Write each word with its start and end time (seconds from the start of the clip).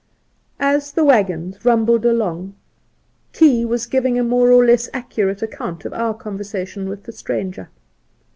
As 0.59 0.91
the 0.93 1.03
waggons 1.03 1.63
rumbled 1.63 2.07
along 2.07 2.55
Key 3.33 3.63
was 3.65 3.85
giving 3.85 4.17
a 4.17 4.23
more 4.23 4.51
or 4.51 4.65
less 4.65 4.89
accurate 4.95 5.43
account 5.43 5.85
of 5.85 5.93
our 5.93 6.15
conversation 6.15 6.89
with 6.89 7.03
the 7.03 7.11
stranger. 7.11 7.69